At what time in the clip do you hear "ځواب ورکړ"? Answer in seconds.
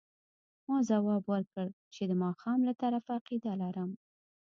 0.89-1.67